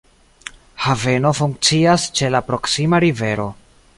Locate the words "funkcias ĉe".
1.41-2.31